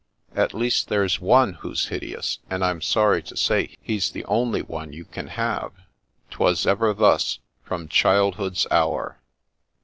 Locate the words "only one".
4.25-4.93